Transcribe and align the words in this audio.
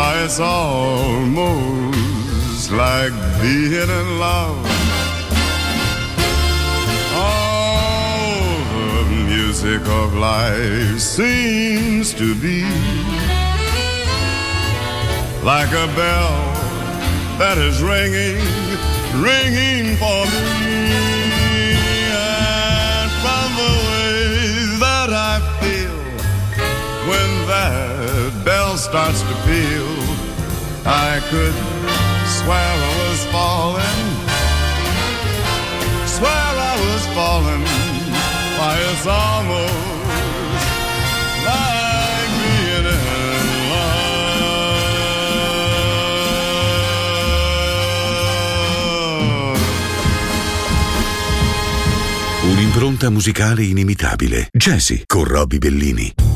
Why, 0.00 0.24
it's 0.24 0.40
almost 0.40 1.92
like 2.70 3.12
being 3.42 3.90
in 4.00 4.18
love. 4.18 4.56
All 7.14 8.40
the 8.74 9.04
music 9.28 9.82
of 10.00 10.14
life 10.14 10.98
seems 11.00 12.14
to 12.14 12.34
be 12.34 12.62
like 15.44 15.68
a 15.68 15.86
bell 16.00 16.32
that 17.36 17.58
is 17.58 17.82
ringing, 17.82 18.40
ringing 19.22 19.98
for 19.98 20.24
me. 20.32 20.69
Starts 28.80 29.20
to 29.20 29.34
peal, 29.44 29.92
I 30.86 31.20
could 31.30 31.54
swear 32.38 32.56
I 32.58 32.92
was 33.02 33.20
falling, 33.34 34.06
swear 36.06 36.32
I 36.32 36.74
was 36.84 37.04
falling. 37.14 37.64
Why, 38.58 38.76
it's 38.92 39.06
almost 39.06 39.74
like. 41.44 41.80
Un'impronta 52.42 53.10
musicale 53.10 53.62
inimitabile. 53.62 54.48
Jazzy 54.50 55.02
con 55.06 55.24
Robbie 55.24 55.58
Bellini. 55.58 56.29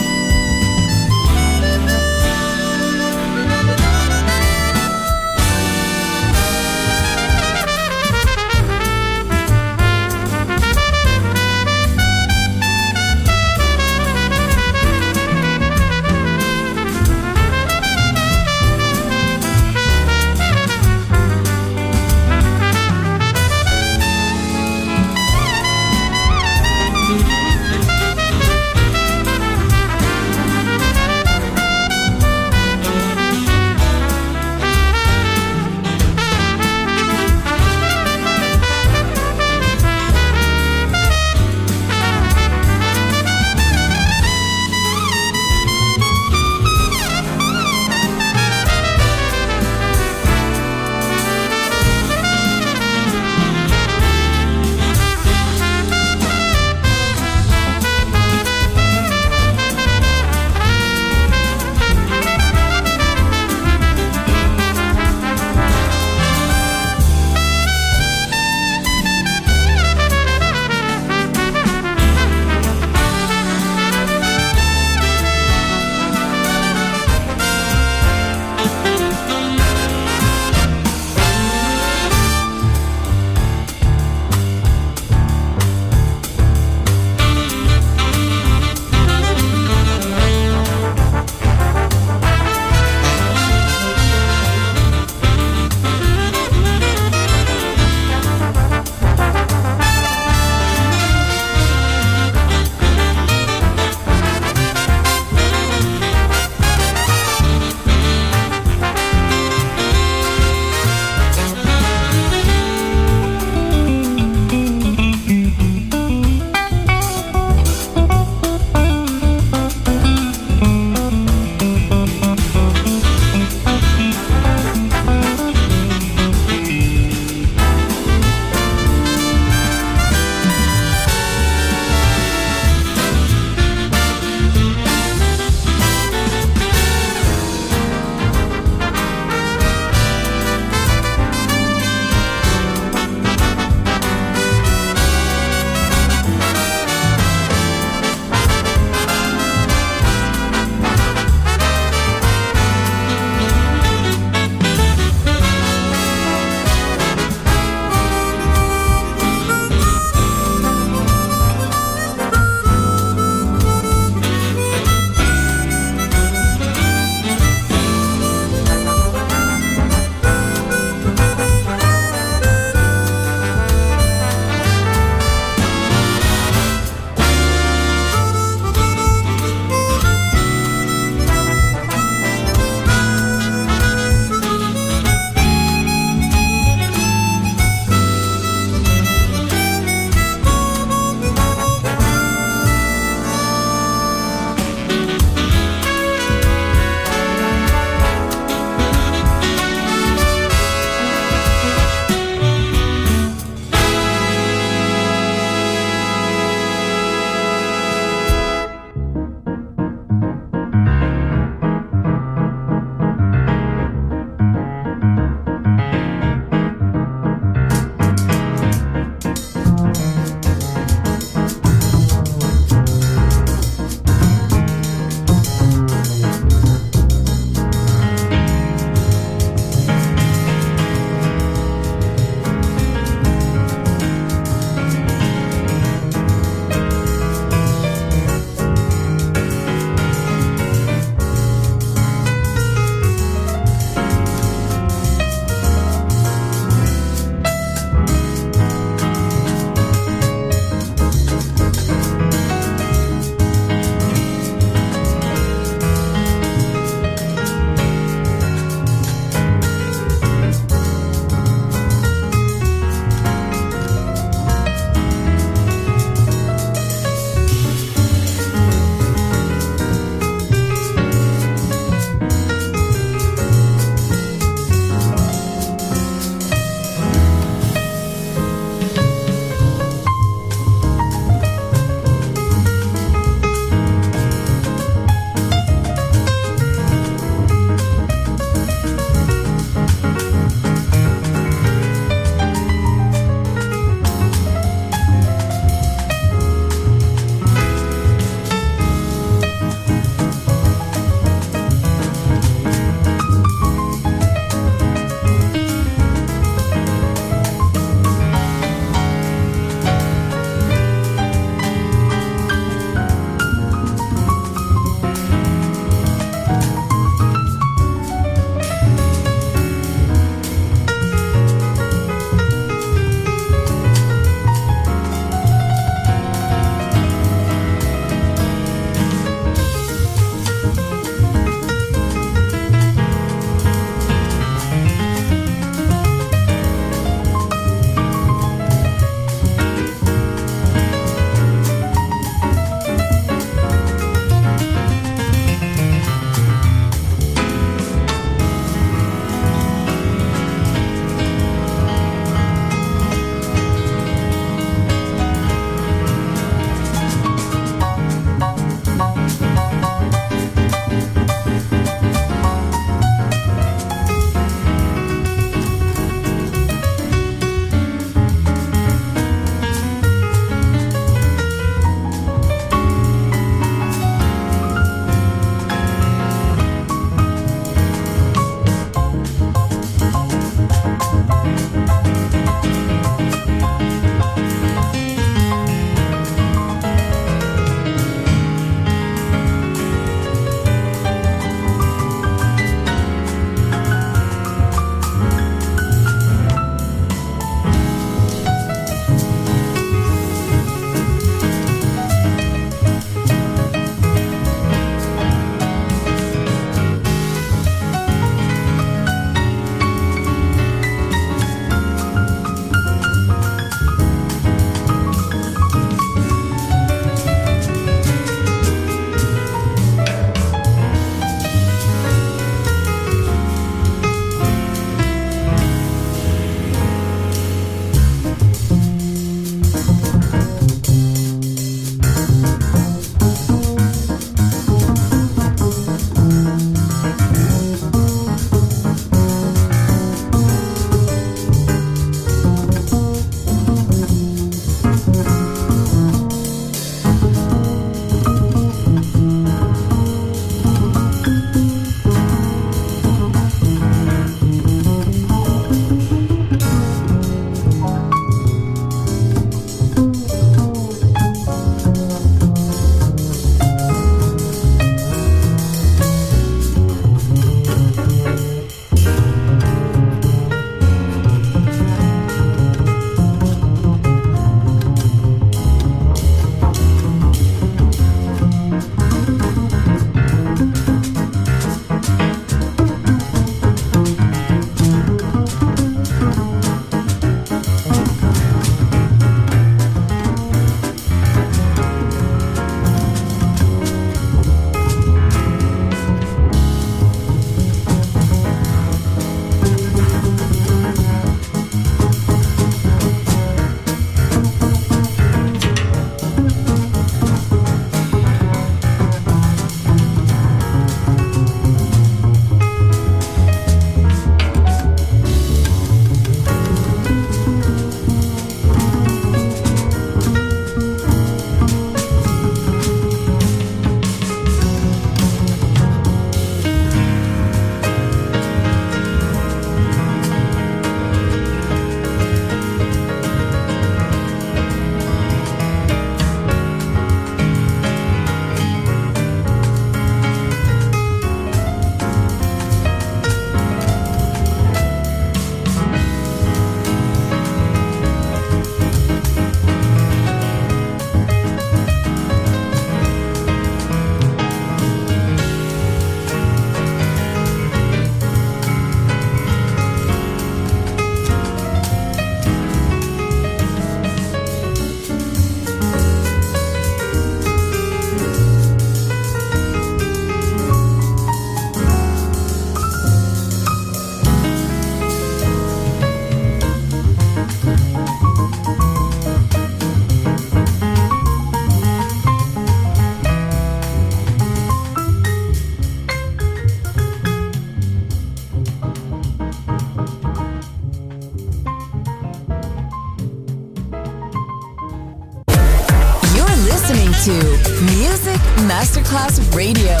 Radio, 599.61 600.00